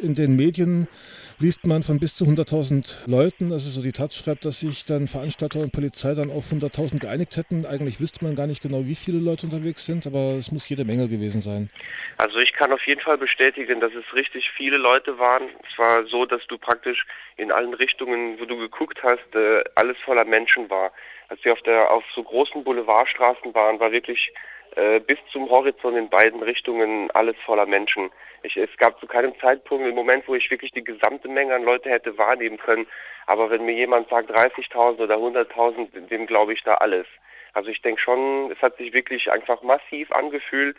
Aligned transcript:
in 0.00 0.14
den 0.14 0.36
Medien 0.36 0.88
liest 1.38 1.66
man 1.66 1.82
von 1.82 2.00
bis 2.00 2.16
zu 2.16 2.24
100.000 2.24 3.08
Leuten. 3.10 3.52
Also 3.52 3.68
so 3.68 3.82
die 3.82 3.92
Taz 3.92 4.16
schreibt, 4.16 4.44
dass 4.44 4.60
sich 4.60 4.86
dann 4.86 5.06
Veranstalter 5.06 5.60
und 5.60 5.72
Polizei 5.72 6.14
dann 6.14 6.30
auf 6.30 6.50
100.000 6.50 7.00
geeinigt 7.00 7.36
hätten. 7.36 7.66
Eigentlich 7.66 8.00
wüsste 8.00 8.24
man 8.24 8.34
gar 8.34 8.46
nicht 8.46 8.62
genau, 8.62 8.84
wie 8.84 8.94
viele 8.94 9.18
Leute 9.18 9.46
unterwegs 9.46 9.84
sind, 9.84 10.06
aber 10.06 10.36
es 10.38 10.50
muss 10.50 10.68
jede 10.68 10.84
Menge 10.84 11.08
gewesen 11.08 11.40
sein. 11.40 11.70
Also 12.16 12.38
ich 12.38 12.52
kann 12.54 12.72
auf 12.72 12.86
jeden 12.86 13.00
Fall 13.00 13.18
bestätigen, 13.18 13.80
dass 13.80 13.92
es 13.92 14.14
richtig 14.14 14.50
viele 14.56 14.78
Leute 14.78 15.18
waren. 15.18 15.42
Es 15.70 15.78
war 15.78 16.06
so, 16.06 16.24
dass 16.24 16.46
du 16.46 16.56
praktisch 16.56 17.06
in 17.36 17.52
allen 17.52 17.74
Richtungen, 17.74 18.40
wo 18.40 18.46
du 18.46 18.56
geguckt 18.56 19.02
hast, 19.02 19.34
äh, 19.34 19.62
alles 19.74 19.98
voller 20.04 20.24
Menschen 20.24 20.70
war. 20.70 20.92
Als 21.28 21.44
wir 21.44 21.52
auf, 21.52 21.62
der, 21.62 21.90
auf 21.90 22.04
so 22.14 22.22
großen 22.22 22.64
Boulevardstraßen 22.64 23.52
waren, 23.54 23.78
war 23.80 23.92
wirklich 23.92 24.32
äh, 24.76 25.00
bis 25.00 25.18
zum 25.32 25.48
Horizont 25.48 25.96
in 25.96 26.10
beiden 26.10 26.42
Richtungen 26.42 27.10
alles 27.12 27.36
voller 27.46 27.64
Menschen. 27.64 28.10
Ich, 28.42 28.56
es 28.58 28.68
gab 28.76 29.00
zu 29.00 29.06
keinem 29.06 29.32
Zeitpunkt 29.40 29.86
im 29.86 29.94
Moment, 29.94 30.28
wo 30.28 30.34
ich 30.34 30.50
wirklich 30.50 30.70
die 30.70 30.84
gesamte 30.84 31.25
Menge 31.34 31.54
an 31.54 31.64
Leute 31.64 31.90
hätte 31.90 32.16
wahrnehmen 32.18 32.58
können. 32.58 32.86
Aber 33.26 33.50
wenn 33.50 33.64
mir 33.64 33.74
jemand 33.74 34.08
sagt 34.08 34.30
30.000 34.30 34.98
oder 35.00 35.16
100.000, 35.16 36.08
dem 36.08 36.26
glaube 36.26 36.52
ich 36.52 36.62
da 36.62 36.74
alles. 36.74 37.06
Also 37.52 37.70
ich 37.70 37.82
denke 37.82 38.00
schon, 38.00 38.50
es 38.52 38.60
hat 38.62 38.76
sich 38.76 38.92
wirklich 38.92 39.30
einfach 39.32 39.62
massiv 39.62 40.12
angefühlt, 40.12 40.76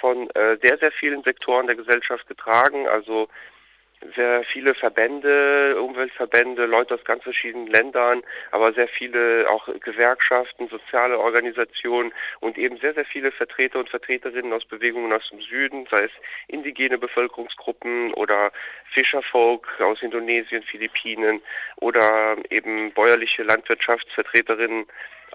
von 0.00 0.28
äh, 0.30 0.56
sehr, 0.60 0.78
sehr 0.78 0.90
vielen 0.92 1.22
Sektoren 1.22 1.66
der 1.66 1.76
Gesellschaft 1.76 2.26
getragen. 2.26 2.88
Also 2.88 3.28
viele 4.52 4.74
Verbände, 4.74 5.80
Umweltverbände, 5.80 6.66
Leute 6.66 6.94
aus 6.94 7.04
ganz 7.04 7.22
verschiedenen 7.22 7.66
Ländern, 7.66 8.22
aber 8.50 8.72
sehr 8.72 8.88
viele 8.88 9.46
auch 9.48 9.68
Gewerkschaften, 9.80 10.68
soziale 10.68 11.18
Organisationen 11.18 12.12
und 12.40 12.58
eben 12.58 12.76
sehr, 12.78 12.94
sehr 12.94 13.04
viele 13.04 13.32
Vertreter 13.32 13.78
und 13.78 13.88
Vertreterinnen 13.88 14.52
aus 14.52 14.64
Bewegungen 14.64 15.12
aus 15.12 15.28
dem 15.30 15.40
Süden, 15.40 15.86
sei 15.90 16.04
es 16.04 16.10
indigene 16.48 16.98
Bevölkerungsgruppen 16.98 18.12
oder 18.14 18.52
Fischerfolk 18.92 19.68
aus 19.80 20.02
Indonesien, 20.02 20.62
Philippinen 20.62 21.40
oder 21.76 22.36
eben 22.50 22.92
bäuerliche 22.92 23.42
Landwirtschaftsvertreterinnen 23.42 24.86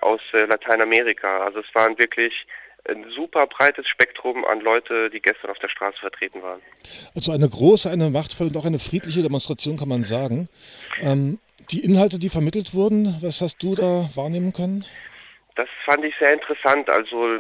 aus 0.02 0.22
äh, 0.34 0.46
Lateinamerika. 0.46 1.44
Also 1.44 1.60
es 1.60 1.76
waren 1.76 1.98
wirklich 1.98 2.46
ein 2.90 3.06
super 3.16 3.48
breites 3.48 3.88
Spektrum 3.88 4.46
an 4.46 4.62
Leute, 4.62 5.10
die 5.10 5.22
gestern 5.22 5.52
auf 5.52 5.60
der 5.60 5.70
Straße 5.70 5.98
vertreten 6.00 6.42
waren. 6.42 6.62
Also 7.16 7.32
eine 7.32 7.48
große, 7.48 7.90
eine 7.90 8.10
machtvolle 8.10 8.50
und 8.50 8.58
auch 8.58 8.66
eine 8.66 8.80
friedliche 8.80 9.22
Demonstration 9.22 9.78
kann 9.78 9.90
man 9.90 10.04
sagen. 10.04 10.50
Ähm, 11.02 11.40
die 11.72 11.84
Inhalte, 11.84 12.18
die 12.18 12.30
vermittelt 12.30 12.74
wurden, 12.74 13.18
was 13.22 13.42
hast 13.42 13.62
du 13.62 13.76
da 13.76 14.10
wahrnehmen 14.16 14.54
können? 14.54 14.86
Das 15.56 15.68
fand 15.84 16.06
ich 16.06 16.16
sehr 16.18 16.34
interessant. 16.34 16.90
Also 16.90 17.38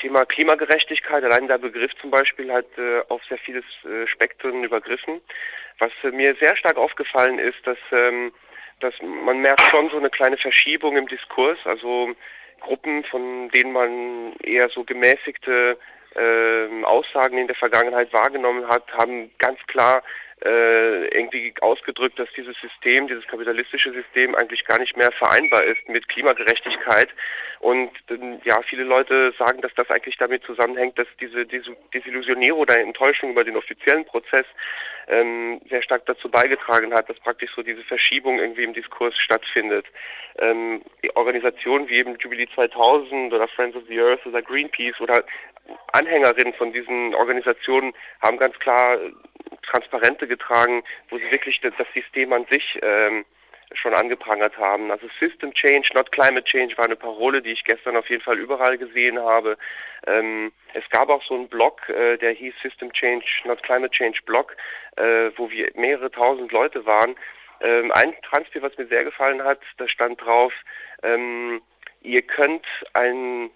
Thema 0.00 0.24
Klimagerechtigkeit, 0.24 1.22
allein 1.22 1.48
der 1.48 1.58
Begriff 1.58 1.92
zum 2.00 2.10
Beispiel 2.10 2.50
hat 2.50 2.66
äh, 2.78 3.02
auf 3.08 3.20
sehr 3.28 3.38
vieles 3.38 3.64
äh, 3.84 4.06
Spektrum 4.06 4.64
übergriffen. 4.64 5.20
Was 5.78 5.90
äh, 6.02 6.10
mir 6.10 6.34
sehr 6.40 6.56
stark 6.56 6.78
aufgefallen 6.78 7.38
ist, 7.38 7.58
dass, 7.64 7.76
ähm, 7.92 8.32
dass 8.80 8.94
man 9.02 9.40
merkt 9.42 9.60
schon 9.70 9.90
so 9.90 9.98
eine 9.98 10.10
kleine 10.10 10.38
Verschiebung 10.38 10.96
im 10.96 11.08
Diskurs. 11.08 11.58
Also 11.64 12.14
Gruppen, 12.60 13.04
von 13.04 13.48
denen 13.50 13.72
man 13.72 14.34
eher 14.42 14.68
so 14.68 14.84
gemäßigte 14.84 15.78
äh, 16.14 16.84
Aussagen 16.84 17.38
in 17.38 17.46
der 17.46 17.56
Vergangenheit 17.56 18.12
wahrgenommen 18.12 18.66
hat, 18.68 18.90
haben 18.92 19.30
ganz 19.38 19.58
klar 19.66 20.02
äh, 20.44 21.06
irgendwie 21.08 21.52
ausgedrückt, 21.60 22.18
dass 22.18 22.28
dieses 22.36 22.56
System, 22.60 23.08
dieses 23.08 23.26
kapitalistische 23.26 23.92
System 23.92 24.34
eigentlich 24.34 24.64
gar 24.64 24.78
nicht 24.78 24.96
mehr 24.96 25.10
vereinbar 25.12 25.64
ist 25.64 25.88
mit 25.88 26.08
Klimagerechtigkeit. 26.08 27.08
Und 27.60 27.90
äh, 28.10 28.38
ja, 28.44 28.60
viele 28.62 28.84
Leute 28.84 29.32
sagen, 29.38 29.60
dass 29.62 29.74
das 29.74 29.90
eigentlich 29.90 30.16
damit 30.16 30.44
zusammenhängt, 30.44 30.98
dass 30.98 31.08
diese 31.20 31.44
Desillusionierung 31.44 32.60
oder 32.60 32.78
Enttäuschung 32.78 33.30
über 33.30 33.44
den 33.44 33.56
offiziellen 33.56 34.04
Prozess 34.04 34.46
ähm, 35.08 35.60
sehr 35.68 35.82
stark 35.82 36.06
dazu 36.06 36.30
beigetragen 36.30 36.94
hat, 36.94 37.08
dass 37.08 37.18
praktisch 37.18 37.50
so 37.56 37.62
diese 37.62 37.82
Verschiebung 37.82 38.38
irgendwie 38.38 38.64
im 38.64 38.74
Diskurs 38.74 39.16
stattfindet. 39.18 39.86
Ähm, 40.38 40.82
Organisationen 41.14 41.88
wie 41.88 41.96
eben 41.96 42.16
Jubilee 42.18 42.46
2000 42.54 43.32
oder 43.32 43.48
Friends 43.48 43.76
of 43.76 43.82
the 43.88 44.00
Earth 44.00 44.24
oder 44.26 44.42
Greenpeace 44.42 45.00
oder 45.00 45.24
Anhängerinnen 45.92 46.54
von 46.54 46.72
diesen 46.72 47.14
Organisationen 47.14 47.92
haben 48.20 48.38
ganz 48.38 48.58
klar 48.58 48.98
Transparente 49.70 50.26
getragen, 50.26 50.82
wo 51.10 51.18
sie 51.18 51.30
wirklich 51.30 51.60
das 51.60 51.74
System 51.94 52.32
an 52.32 52.46
sich 52.50 52.78
ähm, 52.82 53.24
schon 53.72 53.94
angeprangert 53.94 54.56
haben. 54.56 54.90
Also 54.90 55.08
System 55.20 55.52
Change, 55.52 55.90
not 55.94 56.10
Climate 56.12 56.44
Change 56.44 56.76
war 56.78 56.86
eine 56.86 56.96
Parole, 56.96 57.42
die 57.42 57.52
ich 57.52 57.64
gestern 57.64 57.96
auf 57.96 58.08
jeden 58.08 58.22
Fall 58.22 58.38
überall 58.38 58.78
gesehen 58.78 59.18
habe. 59.18 59.58
Ähm, 60.06 60.52
es 60.74 60.88
gab 60.90 61.08
auch 61.10 61.22
so 61.24 61.34
einen 61.34 61.48
Blog, 61.48 61.88
äh, 61.88 62.16
der 62.16 62.32
hieß 62.32 62.54
System 62.62 62.92
Change, 62.92 63.26
not 63.44 63.62
Climate 63.62 63.90
Change 63.90 64.20
Blog, 64.24 64.56
äh, 64.96 65.30
wo 65.36 65.50
wir 65.50 65.70
mehrere 65.74 66.10
tausend 66.10 66.50
Leute 66.52 66.86
waren. 66.86 67.14
Ähm, 67.60 67.90
ein 67.92 68.14
Transfer, 68.22 68.62
was 68.62 68.76
mir 68.78 68.86
sehr 68.86 69.04
gefallen 69.04 69.42
hat, 69.42 69.60
da 69.76 69.88
stand 69.88 70.20
drauf, 70.20 70.52
ähm, 71.02 71.60
ihr 72.02 72.22
könnt 72.22 72.64
ein 72.94 73.50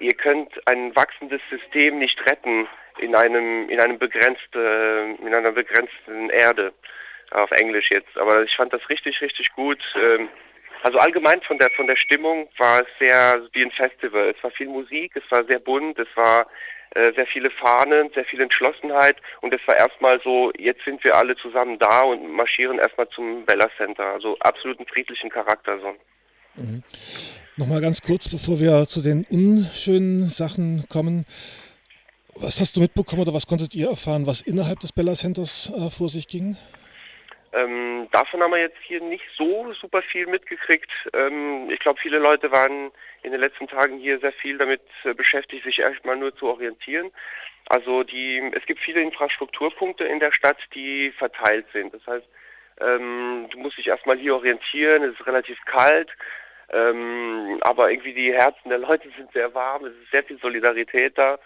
ihr 0.00 0.14
könnt 0.14 0.66
ein 0.66 0.94
wachsendes 0.96 1.40
System 1.50 1.98
nicht 1.98 2.24
retten, 2.26 2.66
in 2.98 3.14
einem 3.14 3.68
in 3.68 3.80
einem 3.80 3.98
begrenzte 3.98 5.16
in 5.20 5.34
einer 5.34 5.52
begrenzten 5.52 6.30
Erde 6.30 6.72
auf 7.30 7.50
Englisch 7.50 7.90
jetzt. 7.90 8.16
Aber 8.16 8.42
ich 8.42 8.54
fand 8.56 8.72
das 8.72 8.88
richtig 8.88 9.20
richtig 9.20 9.52
gut. 9.52 9.80
Ähm, 9.96 10.28
also 10.82 10.98
allgemein 10.98 11.40
von 11.42 11.58
der 11.58 11.70
von 11.70 11.86
der 11.86 11.96
Stimmung 11.96 12.48
war 12.58 12.82
es 12.82 12.88
sehr 12.98 13.42
wie 13.52 13.64
ein 13.64 13.70
Festival. 13.70 14.34
Es 14.36 14.42
war 14.42 14.50
viel 14.50 14.68
Musik, 14.68 15.12
es 15.14 15.30
war 15.30 15.44
sehr 15.44 15.58
bunt, 15.58 15.98
es 15.98 16.08
war 16.14 16.46
äh, 16.94 17.12
sehr 17.14 17.26
viele 17.26 17.50
Fahnen, 17.50 18.10
sehr 18.14 18.24
viel 18.24 18.40
Entschlossenheit 18.40 19.16
und 19.40 19.52
es 19.52 19.60
war 19.66 19.76
erstmal 19.76 20.20
so, 20.22 20.52
jetzt 20.56 20.84
sind 20.84 21.02
wir 21.02 21.16
alle 21.16 21.34
zusammen 21.34 21.76
da 21.78 22.02
und 22.02 22.30
marschieren 22.30 22.78
erstmal 22.78 23.08
zum 23.08 23.44
Bella 23.44 23.68
Center. 23.76 24.04
Also 24.04 24.38
absoluten 24.38 24.86
friedlichen 24.86 25.28
Charakter 25.28 25.78
so. 25.80 25.96
Mhm. 26.54 26.84
Nochmal 27.56 27.80
ganz 27.80 28.00
kurz, 28.00 28.28
bevor 28.28 28.60
wir 28.60 28.86
zu 28.86 29.02
den 29.02 29.26
unschönen 29.28 30.28
Sachen 30.28 30.84
kommen. 30.88 31.24
Was 32.40 32.60
hast 32.60 32.76
du 32.76 32.80
mitbekommen 32.80 33.22
oder 33.22 33.34
was 33.34 33.46
konntet 33.46 33.74
ihr 33.74 33.88
erfahren, 33.88 34.26
was 34.26 34.40
innerhalb 34.40 34.80
des 34.80 34.92
Bella 34.92 35.14
Centers 35.14 35.72
äh, 35.76 35.90
vor 35.90 36.08
sich 36.08 36.26
ging? 36.26 36.56
Ähm, 37.52 38.08
davon 38.10 38.42
haben 38.42 38.50
wir 38.50 38.58
jetzt 38.58 38.78
hier 38.82 39.00
nicht 39.00 39.24
so 39.38 39.72
super 39.80 40.02
viel 40.02 40.26
mitgekriegt. 40.26 40.90
Ähm, 41.12 41.70
ich 41.70 41.78
glaube, 41.78 42.00
viele 42.00 42.18
Leute 42.18 42.50
waren 42.50 42.90
in 43.22 43.30
den 43.30 43.40
letzten 43.40 43.68
Tagen 43.68 43.98
hier 43.98 44.18
sehr 44.18 44.32
viel 44.32 44.58
damit 44.58 44.82
äh, 45.04 45.14
beschäftigt, 45.14 45.64
sich 45.64 45.78
erstmal 45.78 46.16
nur 46.16 46.34
zu 46.36 46.48
orientieren. 46.48 47.12
Also 47.66 48.02
die, 48.02 48.42
es 48.52 48.66
gibt 48.66 48.80
viele 48.80 49.00
Infrastrukturpunkte 49.00 50.04
in 50.04 50.18
der 50.18 50.32
Stadt, 50.32 50.58
die 50.74 51.12
verteilt 51.12 51.66
sind. 51.72 51.94
Das 51.94 52.06
heißt, 52.06 52.26
ähm, 52.80 53.46
du 53.50 53.58
musst 53.58 53.78
dich 53.78 53.86
erstmal 53.86 54.18
hier 54.18 54.34
orientieren, 54.34 55.04
es 55.04 55.12
ist 55.18 55.26
relativ 55.26 55.58
kalt, 55.64 56.10
ähm, 56.72 57.58
aber 57.60 57.90
irgendwie 57.90 58.14
die 58.14 58.32
Herzen 58.32 58.68
der 58.68 58.78
Leute 58.78 59.08
sind 59.16 59.32
sehr 59.32 59.54
warm, 59.54 59.84
es 59.84 59.92
ist 59.92 60.10
sehr 60.10 60.24
viel 60.24 60.38
Solidarität 60.40 61.16
da. 61.16 61.38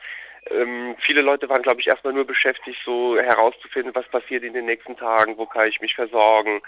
Ähm, 0.50 0.96
viele 1.00 1.22
Leute 1.22 1.48
waren, 1.48 1.62
glaube 1.62 1.80
ich, 1.80 1.86
erstmal 1.86 2.12
nur 2.12 2.26
beschäftigt, 2.26 2.78
so 2.84 3.18
herauszufinden, 3.18 3.94
was 3.94 4.08
passiert 4.08 4.44
in 4.44 4.54
den 4.54 4.66
nächsten 4.66 4.96
Tagen, 4.96 5.36
wo 5.36 5.46
kann 5.46 5.68
ich 5.68 5.80
mich 5.80 5.94
versorgen 5.94 6.60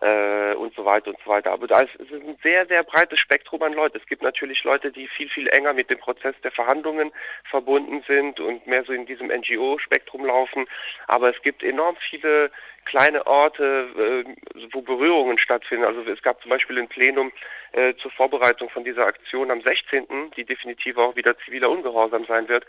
äh, 0.00 0.54
und 0.54 0.74
so 0.74 0.84
weiter 0.84 1.10
und 1.10 1.18
so 1.24 1.30
weiter. 1.30 1.52
Aber 1.52 1.66
da 1.66 1.80
ist, 1.80 1.94
es 1.96 2.10
ist 2.10 2.22
ein 2.22 2.36
sehr, 2.42 2.66
sehr 2.66 2.82
breites 2.82 3.20
Spektrum 3.20 3.62
an 3.62 3.72
Leuten. 3.72 3.98
Es 3.98 4.06
gibt 4.06 4.22
natürlich 4.22 4.64
Leute, 4.64 4.90
die 4.90 5.06
viel, 5.08 5.28
viel 5.28 5.48
enger 5.48 5.72
mit 5.72 5.90
dem 5.90 5.98
Prozess 5.98 6.34
der 6.42 6.52
Verhandlungen 6.52 7.12
verbunden 7.48 8.02
sind 8.06 8.40
und 8.40 8.66
mehr 8.66 8.84
so 8.84 8.92
in 8.92 9.06
diesem 9.06 9.28
NGO-Spektrum 9.28 10.24
laufen. 10.24 10.66
Aber 11.06 11.34
es 11.34 11.40
gibt 11.42 11.62
enorm 11.62 11.96
viele 11.96 12.50
kleine 12.86 13.26
Orte, 13.26 14.24
äh, 14.26 14.58
wo 14.72 14.80
Berührungen 14.80 15.38
stattfinden. 15.38 15.84
Also 15.84 16.02
es 16.02 16.22
gab 16.22 16.40
zum 16.40 16.50
Beispiel 16.50 16.78
ein 16.78 16.88
Plenum 16.88 17.30
äh, 17.72 17.94
zur 17.96 18.10
Vorbereitung 18.10 18.70
von 18.70 18.84
dieser 18.84 19.06
Aktion 19.06 19.50
am 19.50 19.60
16., 19.60 20.30
die 20.36 20.44
definitiv 20.44 20.96
auch 20.96 21.14
wieder 21.14 21.38
ziviler 21.38 21.70
Ungehorsam 21.70 22.24
sein 22.24 22.48
wird 22.48 22.66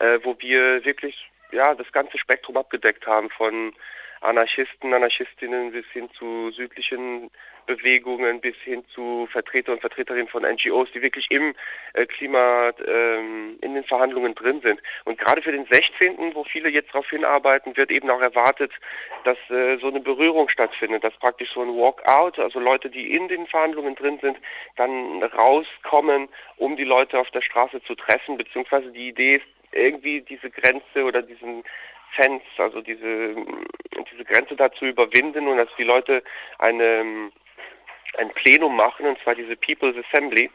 äh, 0.00 0.18
wo 0.22 0.36
wir 0.38 0.84
wirklich 0.84 1.30
ja, 1.52 1.74
das 1.74 1.90
ganze 1.92 2.18
Spektrum 2.18 2.56
abgedeckt 2.56 3.06
haben, 3.06 3.30
von 3.30 3.72
Anarchisten, 4.20 4.92
Anarchistinnen 4.92 5.72
bis 5.72 5.84
hin 5.92 6.08
zu 6.18 6.50
südlichen 6.52 7.30
Bewegungen, 7.66 8.40
bis 8.40 8.56
hin 8.56 8.84
zu 8.94 9.26
Vertreter 9.30 9.72
und 9.72 9.80
Vertreterinnen 9.80 10.28
von 10.28 10.42
NGOs, 10.42 10.88
die 10.92 11.02
wirklich 11.02 11.30
im 11.30 11.54
äh, 11.94 12.06
Klima, 12.06 12.72
ähm, 12.86 13.58
in 13.60 13.74
den 13.74 13.84
Verhandlungen 13.84 14.34
drin 14.34 14.60
sind. 14.62 14.80
Und 15.04 15.18
gerade 15.18 15.42
für 15.42 15.52
den 15.52 15.66
16., 15.66 16.34
wo 16.34 16.44
viele 16.44 16.68
jetzt 16.68 16.90
darauf 16.90 17.08
hinarbeiten, 17.08 17.76
wird 17.76 17.90
eben 17.90 18.10
auch 18.10 18.20
erwartet, 18.20 18.72
dass 19.24 19.38
äh, 19.50 19.78
so 19.78 19.88
eine 19.88 20.00
Berührung 20.00 20.48
stattfindet, 20.48 21.04
dass 21.04 21.16
praktisch 21.18 21.52
so 21.52 21.62
ein 21.62 21.68
Walkout, 21.68 22.38
also 22.38 22.60
Leute, 22.60 22.90
die 22.90 23.14
in 23.14 23.28
den 23.28 23.46
Verhandlungen 23.46 23.94
drin 23.94 24.18
sind, 24.20 24.38
dann 24.76 25.22
rauskommen, 25.22 26.28
um 26.56 26.76
die 26.76 26.84
Leute 26.84 27.18
auf 27.18 27.30
der 27.30 27.42
Straße 27.42 27.82
zu 27.82 27.94
treffen, 27.94 28.36
beziehungsweise 28.36 28.90
die 28.90 29.08
Idee 29.08 29.36
ist, 29.36 29.46
irgendwie 29.74 30.20
diese 30.22 30.50
Grenze 30.50 31.04
oder 31.04 31.22
diesen 31.22 31.64
Fence, 32.14 32.42
also 32.58 32.80
diese, 32.80 33.34
diese 34.12 34.24
Grenze 34.24 34.56
da 34.56 34.72
zu 34.72 34.86
überwinden 34.86 35.48
und 35.48 35.56
dass 35.56 35.68
die 35.76 35.84
Leute 35.84 36.22
eine, 36.58 37.30
ein 38.18 38.30
Plenum 38.34 38.76
machen, 38.76 39.06
und 39.06 39.18
zwar 39.22 39.34
diese 39.34 39.56
People's 39.56 39.96
Assembly, 40.06 40.50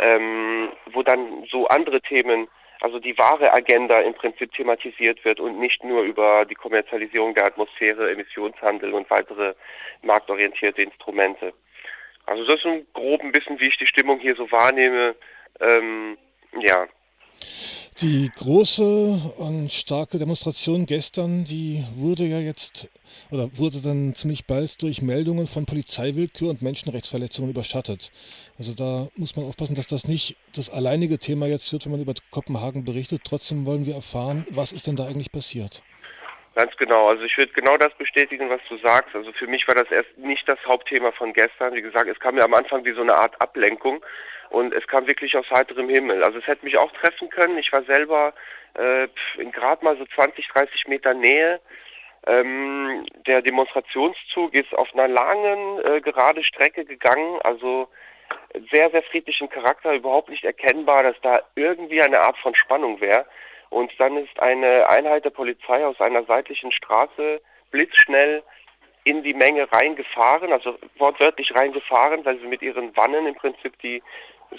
ähm, 0.00 0.70
wo 0.86 1.02
dann 1.02 1.44
so 1.50 1.68
andere 1.68 2.00
Themen 2.00 2.48
also 2.80 2.98
die 2.98 3.16
wahre 3.16 3.52
Agenda 3.52 4.00
im 4.00 4.12
Prinzip 4.12 4.52
thematisiert 4.52 5.24
wird 5.24 5.40
und 5.40 5.58
nicht 5.58 5.82
nur 5.84 6.02
über 6.02 6.44
die 6.44 6.54
Kommerzialisierung 6.54 7.34
der 7.34 7.46
Atmosphäre, 7.46 8.10
Emissionshandel 8.10 8.92
und 8.92 9.08
weitere 9.08 9.54
marktorientierte 10.02 10.82
Instrumente. 10.82 11.54
Also 12.26 12.44
das 12.44 12.56
ist 12.56 12.66
ein 12.66 12.86
grob 12.92 13.22
ein 13.22 13.32
bisschen, 13.32 13.58
wie 13.58 13.68
ich 13.68 13.78
die 13.78 13.86
Stimmung 13.86 14.18
hier 14.18 14.34
so 14.34 14.50
wahrnehme. 14.50 15.14
Ähm, 15.60 16.18
ja. 16.60 16.86
Die 18.00 18.28
große 18.34 19.32
und 19.36 19.72
starke 19.72 20.18
Demonstration 20.18 20.84
gestern, 20.84 21.44
die 21.44 21.84
wurde 21.94 22.26
ja 22.26 22.40
jetzt 22.40 22.88
oder 23.30 23.56
wurde 23.56 23.80
dann 23.80 24.16
ziemlich 24.16 24.46
bald 24.46 24.82
durch 24.82 25.00
Meldungen 25.00 25.46
von 25.46 25.64
Polizeiwillkür 25.64 26.50
und 26.50 26.60
Menschenrechtsverletzungen 26.60 27.50
überschattet. 27.50 28.10
Also 28.58 28.74
da 28.74 29.08
muss 29.14 29.36
man 29.36 29.44
aufpassen, 29.44 29.76
dass 29.76 29.86
das 29.86 30.08
nicht 30.08 30.34
das 30.56 30.70
alleinige 30.70 31.20
Thema 31.20 31.46
jetzt 31.46 31.72
wird, 31.72 31.84
wenn 31.84 31.92
man 31.92 32.00
über 32.00 32.14
Kopenhagen 32.32 32.84
berichtet. 32.84 33.22
Trotzdem 33.22 33.64
wollen 33.64 33.86
wir 33.86 33.94
erfahren, 33.94 34.44
was 34.50 34.72
ist 34.72 34.88
denn 34.88 34.96
da 34.96 35.06
eigentlich 35.06 35.30
passiert. 35.30 35.84
Ganz 36.54 36.76
genau. 36.76 37.08
Also 37.08 37.24
ich 37.24 37.36
würde 37.36 37.52
genau 37.52 37.76
das 37.76 37.92
bestätigen, 37.94 38.48
was 38.48 38.60
du 38.68 38.76
sagst. 38.78 39.14
Also 39.14 39.32
für 39.32 39.48
mich 39.48 39.66
war 39.66 39.74
das 39.74 39.90
erst 39.90 40.16
nicht 40.16 40.48
das 40.48 40.58
Hauptthema 40.66 41.10
von 41.12 41.32
gestern. 41.32 41.74
Wie 41.74 41.82
gesagt, 41.82 42.08
es 42.08 42.20
kam 42.20 42.36
mir 42.36 42.44
am 42.44 42.54
Anfang 42.54 42.84
wie 42.84 42.92
so 42.92 43.02
eine 43.02 43.14
Art 43.14 43.40
Ablenkung 43.40 44.04
und 44.50 44.72
es 44.72 44.86
kam 44.86 45.06
wirklich 45.08 45.36
aus 45.36 45.50
heiterem 45.50 45.88
Himmel. 45.88 46.22
Also 46.22 46.38
es 46.38 46.46
hätte 46.46 46.64
mich 46.64 46.78
auch 46.78 46.92
treffen 46.92 47.28
können. 47.28 47.58
Ich 47.58 47.72
war 47.72 47.82
selber 47.82 48.34
äh, 48.78 49.08
in 49.36 49.50
gerade 49.50 49.84
mal 49.84 49.96
so 49.96 50.06
20, 50.06 50.46
30 50.48 50.86
Meter 50.86 51.12
Nähe. 51.12 51.60
Ähm, 52.26 53.04
der 53.26 53.42
Demonstrationszug 53.42 54.54
ist 54.54 54.72
auf 54.74 54.94
einer 54.94 55.08
langen, 55.08 55.80
äh, 55.84 56.00
gerade 56.00 56.44
Strecke 56.44 56.84
gegangen, 56.84 57.38
also 57.42 57.88
sehr, 58.70 58.90
sehr 58.90 59.02
friedlichen 59.02 59.48
Charakter, 59.48 59.92
überhaupt 59.92 60.30
nicht 60.30 60.44
erkennbar, 60.44 61.02
dass 61.02 61.20
da 61.20 61.40
irgendwie 61.54 62.00
eine 62.00 62.20
Art 62.20 62.38
von 62.38 62.54
Spannung 62.54 63.00
wäre. 63.00 63.26
Und 63.74 63.90
dann 63.98 64.16
ist 64.16 64.38
eine 64.38 64.88
Einheit 64.88 65.24
der 65.24 65.30
Polizei 65.30 65.84
aus 65.84 66.00
einer 66.00 66.22
seitlichen 66.22 66.70
Straße 66.70 67.42
blitzschnell 67.72 68.44
in 69.02 69.24
die 69.24 69.34
Menge 69.34 69.70
reingefahren, 69.72 70.52
also 70.52 70.78
wortwörtlich 70.96 71.52
reingefahren, 71.56 72.24
weil 72.24 72.38
sie 72.38 72.46
mit 72.46 72.62
ihren 72.62 72.96
Wannen 72.96 73.26
im 73.26 73.34
Prinzip 73.34 73.76
die 73.80 74.00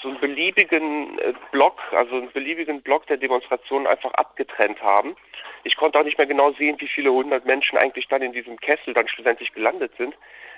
so 0.01 0.09
einen 0.09 0.19
beliebigen 0.19 1.17
äh, 1.19 1.33
Block, 1.53 1.79
also 1.93 2.17
einen 2.17 2.31
beliebigen 2.33 2.81
Block 2.81 3.07
der 3.07 3.15
Demonstration 3.15 3.87
einfach 3.87 4.13
abgetrennt 4.15 4.81
haben. 4.81 5.15
Ich 5.63 5.77
konnte 5.77 5.97
auch 5.97 6.03
nicht 6.03 6.17
mehr 6.17 6.27
genau 6.27 6.51
sehen, 6.51 6.75
wie 6.81 6.87
viele 6.89 7.13
hundert 7.13 7.45
Menschen 7.45 7.77
eigentlich 7.77 8.09
dann 8.09 8.21
in 8.21 8.33
diesem 8.33 8.59
Kessel 8.59 8.93
dann 8.93 9.07
schlussendlich 9.07 9.53
gelandet 9.53 9.93
sind. 9.97 10.13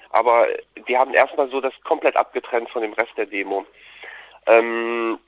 Aber 0.09 0.47
die 0.87 0.97
haben 0.97 1.13
erstmal 1.13 1.47
so 1.49 1.61
das 1.61 1.79
komplett 1.83 2.15
abgetrennt 2.15 2.71
von 2.71 2.81
dem 2.81 2.93
Rest 2.93 3.15
der 3.17 3.27
Demo. 3.27 3.67
Ähm, 4.47 5.19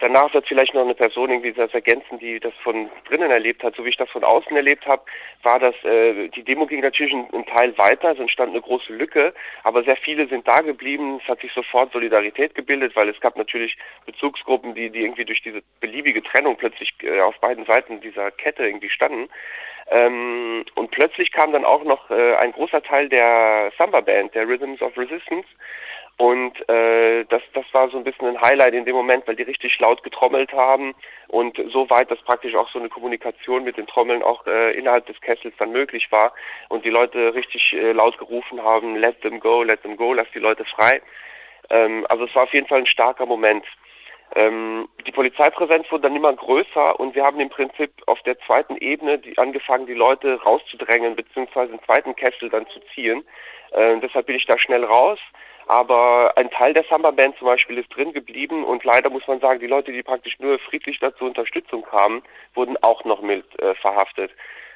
danach 0.00 0.32
wird 0.34 0.46
vielleicht 0.46 0.74
noch 0.74 0.82
eine 0.82 0.94
Person 0.94 1.30
irgendwie 1.30 1.52
das 1.52 1.72
ergänzen, 1.72 2.18
die 2.18 2.40
das 2.40 2.52
von 2.62 2.90
drinnen 3.08 3.30
erlebt 3.30 3.62
hat. 3.62 3.76
So 3.76 3.84
wie 3.84 3.90
ich 3.90 3.96
das 3.96 4.10
von 4.10 4.24
außen 4.24 4.56
erlebt 4.56 4.86
habe, 4.86 5.02
war 5.42 5.58
das, 5.58 5.74
äh, 5.84 6.28
die 6.28 6.42
Demo 6.42 6.66
ging 6.66 6.80
natürlich 6.80 7.12
einen 7.12 7.46
Teil 7.46 7.76
weiter, 7.78 8.12
es 8.12 8.18
entstand 8.18 8.50
eine 8.52 8.60
große 8.60 8.92
Lücke, 8.92 9.34
aber 9.62 9.84
sehr 9.84 9.96
viele 9.96 10.28
sind 10.28 10.46
da 10.46 10.60
geblieben. 10.60 11.20
Es 11.22 11.28
hat 11.28 11.40
sich 11.40 11.52
sofort 11.52 11.92
Solidarität 11.92 12.54
gebildet, 12.54 12.96
weil 12.96 13.08
es 13.08 13.20
gab 13.20 13.36
natürlich 13.36 13.76
Bezugsgruppen, 14.04 14.74
die, 14.74 14.90
die 14.90 15.02
irgendwie 15.02 15.24
durch 15.24 15.42
diese 15.42 15.62
beliebige 15.80 16.22
Trennung 16.22 16.56
plötzlich 16.56 16.94
äh, 17.02 17.20
auf 17.20 17.38
beiden 17.40 17.64
Seiten 17.66 18.00
dieser 18.00 18.30
Kette 18.30 18.66
irgendwie 18.66 18.90
standen. 18.90 19.28
Ähm, 19.88 20.64
und 20.74 20.90
plötzlich 20.90 21.30
kam 21.30 21.52
dann 21.52 21.64
auch 21.64 21.84
noch 21.84 22.10
äh, 22.10 22.34
ein 22.36 22.52
großer 22.52 22.82
Teil 22.82 23.08
der 23.08 23.72
Samba-Band, 23.78 24.34
der 24.34 24.48
Rhythms 24.48 24.82
of 24.82 24.96
Resistance, 24.98 25.48
und 26.18 26.66
äh, 26.70 27.24
das, 27.24 27.42
das 27.52 27.66
war 27.72 27.90
so 27.90 27.98
ein 27.98 28.04
bisschen 28.04 28.26
ein 28.26 28.40
Highlight 28.40 28.72
in 28.72 28.86
dem 28.86 28.96
Moment, 28.96 29.26
weil 29.26 29.36
die 29.36 29.42
richtig 29.42 29.78
laut 29.78 30.02
getrommelt 30.02 30.50
haben 30.52 30.94
und 31.28 31.60
so 31.70 31.90
weit, 31.90 32.10
dass 32.10 32.22
praktisch 32.22 32.54
auch 32.54 32.70
so 32.70 32.78
eine 32.78 32.88
Kommunikation 32.88 33.64
mit 33.64 33.76
den 33.76 33.86
Trommeln 33.86 34.22
auch 34.22 34.46
äh, 34.46 34.70
innerhalb 34.70 35.04
des 35.06 35.20
Kessels 35.20 35.54
dann 35.58 35.72
möglich 35.72 36.10
war 36.10 36.32
und 36.70 36.86
die 36.86 36.90
Leute 36.90 37.34
richtig 37.34 37.74
äh, 37.74 37.92
laut 37.92 38.16
gerufen 38.16 38.62
haben, 38.62 38.96
let 38.96 39.20
them 39.20 39.40
go, 39.40 39.62
let 39.62 39.82
them 39.82 39.96
go, 39.96 40.14
lass 40.14 40.28
die 40.32 40.38
Leute 40.38 40.64
frei. 40.64 41.02
Ähm, 41.68 42.06
also 42.08 42.24
es 42.24 42.34
war 42.34 42.44
auf 42.44 42.54
jeden 42.54 42.66
Fall 42.66 42.78
ein 42.78 42.86
starker 42.86 43.26
Moment. 43.26 43.66
Ähm, 44.34 44.88
die 45.06 45.12
Polizeipräsenz 45.12 45.90
wurde 45.90 46.04
dann 46.04 46.16
immer 46.16 46.32
größer 46.32 46.98
und 46.98 47.14
wir 47.14 47.24
haben 47.24 47.40
im 47.40 47.50
Prinzip 47.50 47.92
auf 48.06 48.22
der 48.22 48.38
zweiten 48.40 48.76
Ebene 48.78 49.18
die, 49.18 49.36
angefangen, 49.36 49.84
die 49.84 49.94
Leute 49.94 50.40
rauszudrängen, 50.42 51.14
beziehungsweise 51.14 51.72
den 51.72 51.84
zweiten 51.84 52.16
Kessel 52.16 52.48
dann 52.48 52.66
zu 52.68 52.80
ziehen. 52.94 53.22
Äh, 53.72 53.98
deshalb 54.00 54.26
bin 54.26 54.36
ich 54.36 54.46
da 54.46 54.58
schnell 54.58 54.82
raus 54.82 55.18
aber 55.66 56.32
ein 56.36 56.50
Teil 56.50 56.74
der 56.74 56.84
Samba-Band 56.88 57.36
zum 57.38 57.46
Beispiel 57.46 57.78
ist 57.78 57.88
drin 57.94 58.12
geblieben 58.12 58.64
und 58.64 58.84
leider 58.84 59.10
muss 59.10 59.26
man 59.26 59.40
sagen, 59.40 59.60
die 59.60 59.66
Leute, 59.66 59.92
die 59.92 60.02
praktisch 60.02 60.38
nur 60.38 60.58
friedlich 60.58 60.98
dazu 61.00 61.24
Unterstützung 61.24 61.82
kamen, 61.82 62.22
wurden 62.54 62.76
auch 62.82 63.04
noch 63.04 63.20
mit 63.22 63.44
äh, 63.60 63.74
verhaftet. 63.74 64.30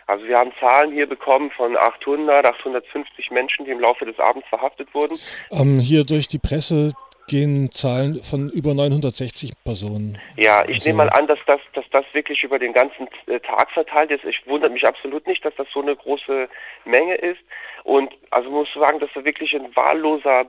Also 0.06 0.26
wir 0.26 0.38
haben 0.38 0.50
Zahlen 0.58 0.92
hier 0.92 1.06
bekommen 1.06 1.52
von 1.52 1.76
800, 1.76 2.44
850 2.44 3.30
Menschen, 3.30 3.64
die 3.64 3.70
im 3.70 3.78
Laufe 3.78 4.04
des 4.04 4.18
Abends 4.18 4.48
verhaftet 4.48 4.92
wurden. 4.92 5.16
Ähm, 5.52 5.78
hier 5.78 6.04
durch 6.04 6.26
die 6.26 6.40
Presse 6.40 6.92
gehen 7.30 7.70
Zahlen 7.70 8.20
von 8.24 8.50
über 8.50 8.74
960 8.74 9.52
Personen. 9.64 10.18
Ja, 10.36 10.64
ich 10.66 10.74
also, 10.74 10.88
nehme 10.88 11.04
mal 11.04 11.10
an, 11.10 11.28
dass 11.28 11.38
das, 11.46 11.60
dass 11.74 11.84
das 11.92 12.04
wirklich 12.12 12.42
über 12.42 12.58
den 12.58 12.72
ganzen 12.72 13.08
äh, 13.26 13.38
Tag 13.38 13.70
verteilt 13.70 14.10
ist. 14.10 14.24
Ich 14.24 14.44
wundere 14.48 14.70
mich 14.70 14.84
absolut 14.84 15.28
nicht, 15.28 15.44
dass 15.44 15.54
das 15.54 15.68
so 15.72 15.80
eine 15.80 15.94
große 15.94 16.48
Menge 16.84 17.14
ist. 17.14 17.38
Und 17.84 18.12
also 18.30 18.50
muss 18.50 18.68
sagen, 18.74 18.98
dass 18.98 19.10
da 19.14 19.24
wirklich 19.24 19.54
ein 19.54 19.74
wahlloser 19.74 20.46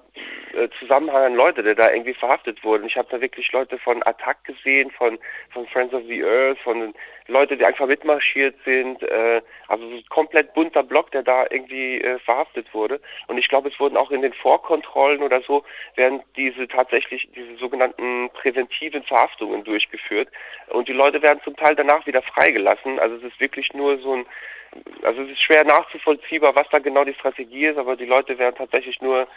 äh, 0.54 0.68
Zusammenhang 0.80 1.24
an 1.24 1.36
Leute, 1.36 1.64
der 1.64 1.76
da 1.76 1.92
irgendwie 1.92 2.14
verhaftet 2.14 2.64
wurden. 2.64 2.86
Ich 2.86 2.98
habe 2.98 3.08
da 3.10 3.22
wirklich 3.22 3.52
Leute 3.52 3.78
von 3.78 4.04
Attack 4.04 4.44
gesehen, 4.44 4.92
von, 4.92 5.18
von 5.52 5.68
Friends 5.68 5.94
of 5.94 6.04
the 6.08 6.24
Earth, 6.24 6.58
von 6.60 6.94
Leute, 7.28 7.56
die 7.56 7.64
einfach 7.64 7.88
mitmarschiert 7.88 8.56
sind. 8.66 9.04
Äh, 9.04 9.42
also 9.68 9.86
ein 9.86 10.04
komplett 10.10 10.54
bunter 10.54 10.84
Block, 10.84 11.12
der 11.12 11.24
da 11.24 11.46
irgendwie 11.50 12.04
verhaftet 12.26 12.74
wurde. 12.74 13.00
Und 13.28 13.38
ich 13.38 13.48
glaube, 13.48 13.70
es 13.70 13.80
wurden 13.80 13.98
auch 13.98 14.12
in 14.12 14.22
den 14.22 14.34
Vorkontrollen 14.34 15.22
oder 15.22 15.42
so, 15.42 15.64
werden 15.96 16.22
diese 16.36 16.68
tatsächlich, 16.72 17.30
diese 17.36 17.56
sogenannten 17.58 18.30
präventiven 18.34 19.04
Verhaftungen 19.04 19.64
durchgeführt. 19.64 20.30
Und 20.70 20.88
die 20.88 20.94
Leute 20.94 21.22
werden 21.22 21.42
zum 21.44 21.56
Teil 21.56 21.76
danach 21.76 22.06
wieder 22.06 22.22
freigelassen. 22.22 23.00
Also 23.00 23.18
es 23.18 23.24
ist 23.24 23.40
wirklich 23.40 23.74
nur 23.74 24.00
so 24.00 24.16
ein, 24.16 24.26
also 25.04 25.22
es 25.24 25.32
ist 25.32 25.42
schwer 25.42 25.64
nachzuvollziehbar, 25.64 26.56
was 26.56 26.68
da 26.72 26.80
genau 26.80 27.04
die 27.04 27.14
Strategie 27.14 27.68
ist, 27.68 27.78
aber 27.78 27.96
die 27.96 28.06
Leute 28.06 28.38
werden 28.40 28.56
tatsächlich 28.56 29.02
nur 29.02 29.28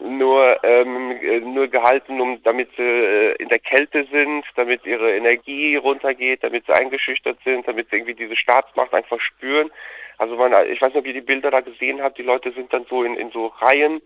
nur 0.00 0.58
ähm, 0.64 1.52
nur 1.52 1.68
gehalten, 1.68 2.20
um 2.20 2.42
damit 2.42 2.70
sie 2.76 2.82
äh, 2.82 3.34
in 3.36 3.48
der 3.48 3.58
Kälte 3.58 4.06
sind, 4.10 4.44
damit 4.56 4.86
ihre 4.86 5.14
Energie 5.14 5.76
runtergeht, 5.76 6.42
damit 6.42 6.66
sie 6.66 6.72
eingeschüchtert 6.72 7.38
sind, 7.44 7.68
damit 7.68 7.90
sie 7.90 7.96
irgendwie 7.96 8.14
diese 8.14 8.36
Staatsmacht 8.36 8.94
einfach 8.94 9.20
spüren. 9.20 9.70
Also 10.18 10.36
man, 10.36 10.52
ich 10.70 10.80
weiß 10.80 10.88
nicht, 10.88 10.96
ob 10.96 11.06
ihr 11.06 11.12
die 11.12 11.20
Bilder 11.20 11.50
da 11.50 11.60
gesehen 11.60 12.02
habt, 12.02 12.18
die 12.18 12.22
Leute 12.22 12.52
sind 12.52 12.72
dann 12.72 12.86
so 12.88 13.02
in, 13.02 13.16
in 13.16 13.30
so 13.32 13.46
Reihen 13.46 14.00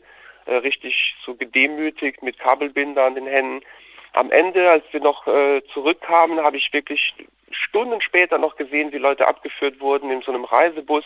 äh, 0.46 0.54
richtig 0.56 1.16
so 1.24 1.34
gedemütigt 1.34 2.22
mit 2.22 2.38
Kabelbinder 2.38 3.04
an 3.04 3.14
den 3.14 3.26
Händen. 3.26 3.64
Am 4.12 4.30
Ende, 4.30 4.70
als 4.70 4.84
wir 4.92 5.00
noch 5.00 5.26
äh, 5.26 5.62
zurückkamen, 5.74 6.40
habe 6.40 6.56
ich 6.56 6.72
wirklich 6.72 7.14
Stunden 7.50 8.00
später 8.00 8.38
noch 8.38 8.56
gesehen, 8.56 8.92
wie 8.92 8.98
Leute 8.98 9.28
abgeführt 9.28 9.80
wurden 9.80 10.10
in 10.10 10.22
so 10.22 10.32
einem 10.32 10.44
Reisebus 10.44 11.04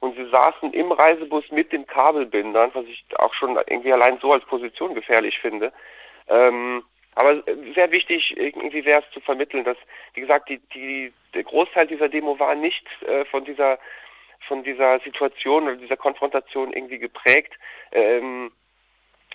und 0.00 0.16
sie 0.16 0.28
saßen 0.28 0.72
im 0.72 0.92
Reisebus 0.92 1.50
mit 1.50 1.72
den 1.72 1.86
Kabelbindern, 1.86 2.70
was 2.72 2.86
ich 2.86 3.04
auch 3.18 3.34
schon 3.34 3.56
irgendwie 3.66 3.92
allein 3.92 4.18
so 4.20 4.32
als 4.32 4.44
Position 4.44 4.94
gefährlich 4.94 5.38
finde. 5.38 5.72
Ähm, 6.28 6.82
aber 7.14 7.42
sehr 7.74 7.90
wichtig 7.90 8.36
irgendwie 8.36 8.84
wäre 8.84 9.02
es 9.02 9.12
zu 9.12 9.20
vermitteln, 9.20 9.64
dass, 9.64 9.76
wie 10.14 10.20
gesagt, 10.20 10.48
die, 10.48 10.60
die, 10.72 11.12
der 11.34 11.42
Großteil 11.42 11.88
dieser 11.88 12.08
Demo 12.08 12.38
war 12.38 12.54
nicht 12.54 12.86
äh, 13.02 13.24
von 13.24 13.44
dieser 13.44 13.78
von 14.46 14.62
dieser 14.62 15.00
Situation 15.00 15.64
oder 15.64 15.76
dieser 15.76 15.96
Konfrontation 15.96 16.72
irgendwie 16.72 16.98
geprägt. 16.98 17.52
Ähm, 17.92 18.52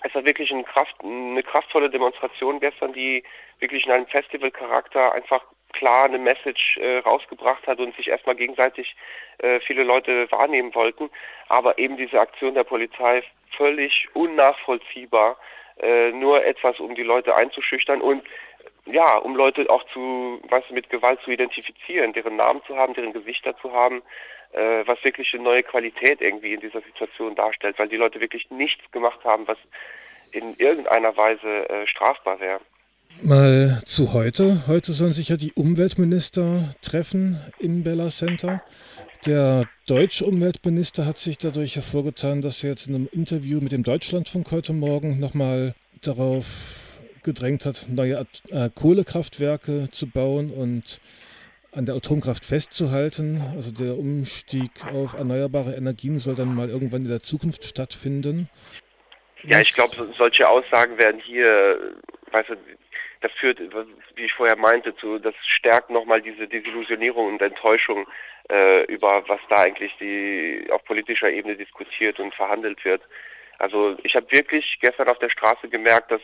es 0.04 0.14
war 0.14 0.24
wirklich 0.24 0.52
eine, 0.52 0.64
Kraft, 0.64 0.94
eine 1.02 1.42
kraftvolle 1.42 1.88
Demonstration 1.88 2.60
gestern, 2.60 2.92
die 2.92 3.24
wirklich 3.58 3.86
in 3.86 3.92
einem 3.92 4.06
Festivalcharakter 4.06 5.14
einfach 5.14 5.42
klar 5.72 6.04
eine 6.04 6.18
Message 6.18 6.76
äh, 6.76 6.98
rausgebracht 6.98 7.66
hat 7.66 7.80
und 7.80 7.96
sich 7.96 8.08
erstmal 8.08 8.36
gegenseitig 8.36 8.94
äh, 9.38 9.60
viele 9.60 9.82
Leute 9.82 10.30
wahrnehmen 10.30 10.74
wollten. 10.74 11.10
Aber 11.48 11.78
eben 11.78 11.96
diese 11.96 12.20
Aktion 12.20 12.54
der 12.54 12.64
Polizei 12.64 13.22
völlig 13.56 14.08
unnachvollziehbar, 14.12 15.38
äh, 15.80 16.12
nur 16.12 16.44
etwas, 16.44 16.78
um 16.80 16.94
die 16.94 17.02
Leute 17.02 17.34
einzuschüchtern 17.34 18.00
und 18.00 18.22
ja, 18.86 19.16
um 19.18 19.34
Leute 19.34 19.68
auch 19.70 19.84
zu, 19.92 20.40
was 20.48 20.62
mit 20.70 20.90
Gewalt 20.90 21.20
zu 21.24 21.30
identifizieren, 21.30 22.12
deren 22.12 22.36
Namen 22.36 22.60
zu 22.66 22.76
haben, 22.76 22.94
deren 22.94 23.12
Gesichter 23.12 23.56
zu 23.58 23.72
haben, 23.72 24.02
äh, 24.52 24.86
was 24.86 25.02
wirklich 25.02 25.32
eine 25.34 25.42
neue 25.42 25.62
Qualität 25.62 26.20
irgendwie 26.20 26.54
in 26.54 26.60
dieser 26.60 26.80
Situation 26.82 27.34
darstellt, 27.34 27.78
weil 27.78 27.88
die 27.88 27.96
Leute 27.96 28.20
wirklich 28.20 28.50
nichts 28.50 28.82
gemacht 28.92 29.20
haben, 29.24 29.46
was 29.48 29.58
in 30.32 30.54
irgendeiner 30.56 31.16
Weise 31.16 31.68
äh, 31.68 31.86
strafbar 31.86 32.40
wäre. 32.40 32.60
Mal 33.22 33.80
zu 33.84 34.12
heute. 34.12 34.64
Heute 34.66 34.92
sollen 34.92 35.12
sich 35.12 35.28
ja 35.28 35.36
die 35.36 35.52
Umweltminister 35.52 36.74
treffen 36.82 37.40
im 37.58 37.84
Bella 37.84 38.08
Center. 38.08 38.62
Der 39.24 39.64
deutsche 39.86 40.26
Umweltminister 40.26 41.06
hat 41.06 41.16
sich 41.16 41.38
dadurch 41.38 41.76
hervorgetan, 41.76 42.42
dass 42.42 42.62
er 42.62 42.70
jetzt 42.70 42.86
in 42.86 42.94
einem 42.94 43.08
Interview 43.12 43.60
mit 43.60 43.72
dem 43.72 43.82
Deutschlandfunk 43.82 44.50
heute 44.50 44.72
Morgen 44.72 45.20
nochmal 45.20 45.74
darauf 46.02 46.83
gedrängt 47.24 47.64
hat, 47.64 47.86
neue 47.88 48.26
äh, 48.50 48.70
Kohlekraftwerke 48.74 49.90
zu 49.90 50.08
bauen 50.08 50.50
und 50.50 51.00
an 51.72 51.86
der 51.86 51.96
Atomkraft 51.96 52.44
festzuhalten. 52.44 53.42
Also 53.56 53.72
der 53.72 53.98
Umstieg 53.98 54.70
auf 54.92 55.14
erneuerbare 55.14 55.74
Energien 55.74 56.18
soll 56.18 56.34
dann 56.34 56.54
mal 56.54 56.70
irgendwann 56.70 57.02
in 57.02 57.08
der 57.08 57.22
Zukunft 57.22 57.64
stattfinden. 57.64 58.48
Ja, 59.42 59.60
ich 59.60 59.74
glaube, 59.74 60.14
solche 60.16 60.48
Aussagen 60.48 60.96
werden 60.96 61.20
hier, 61.20 61.78
weißt 62.30 62.50
du, 62.50 62.56
das 63.20 63.32
führt, 63.32 63.58
wie 64.16 64.24
ich 64.24 64.32
vorher 64.32 64.56
meinte, 64.56 64.94
zu, 64.96 65.18
das 65.18 65.34
stärkt 65.44 65.90
nochmal 65.90 66.22
diese 66.22 66.46
Desillusionierung 66.46 67.28
und 67.28 67.42
Enttäuschung 67.42 68.06
äh, 68.50 68.84
über 68.84 69.24
was 69.26 69.40
da 69.48 69.62
eigentlich 69.62 69.96
die 69.98 70.66
auf 70.70 70.84
politischer 70.84 71.30
Ebene 71.30 71.56
diskutiert 71.56 72.20
und 72.20 72.34
verhandelt 72.34 72.84
wird. 72.84 73.02
Also 73.58 73.96
ich 74.02 74.14
habe 74.16 74.30
wirklich 74.30 74.78
gestern 74.80 75.08
auf 75.08 75.18
der 75.18 75.30
Straße 75.30 75.68
gemerkt, 75.68 76.10
dass 76.10 76.20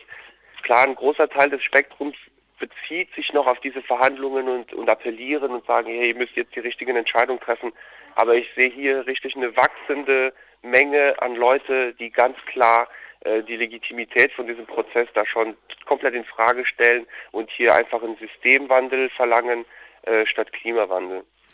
klar 0.61 0.85
ein 0.85 0.95
großer 0.95 1.29
Teil 1.29 1.49
des 1.49 1.63
Spektrums 1.63 2.15
bezieht 2.59 3.13
sich 3.15 3.33
noch 3.33 3.47
auf 3.47 3.59
diese 3.59 3.81
Verhandlungen 3.81 4.47
und, 4.47 4.73
und 4.73 4.89
appellieren 4.89 5.51
und 5.51 5.65
sagen, 5.65 5.87
hey, 5.87 6.09
ihr 6.09 6.15
müsst 6.15 6.35
jetzt 6.35 6.55
die 6.55 6.59
richtigen 6.59 6.95
Entscheidungen 6.95 7.39
treffen. 7.39 7.73
Aber 8.15 8.35
ich 8.35 8.47
sehe 8.55 8.69
hier 8.69 9.05
richtig 9.07 9.35
eine 9.35 9.55
wachsende 9.57 10.33
Menge 10.61 11.15
an 11.19 11.35
Leute, 11.35 11.93
die 11.93 12.11
ganz 12.11 12.37
klar 12.45 12.87
äh, 13.21 13.41
die 13.41 13.57
Legitimität 13.57 14.31
von 14.33 14.47
diesem 14.47 14.65
Prozess 14.67 15.07
da 15.13 15.25
schon 15.25 15.55
komplett 15.85 16.13
in 16.13 16.25
Frage 16.25 16.65
stellen 16.65 17.07
und 17.31 17.49
hier 17.49 17.73
einfach 17.73 18.03
einen 18.03 18.17
Systemwandel 18.17 19.09
verlangen 19.09 19.65
äh, 20.03 20.25
statt 20.25 20.53
Klimawandel. 20.53 21.23